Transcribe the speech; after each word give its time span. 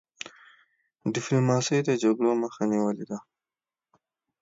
ډيپلوماسی 1.13 1.77
د 1.83 1.89
جګړو 2.03 2.31
مخه 2.41 2.63
نیولي 2.71 3.05
ده. 3.09 3.17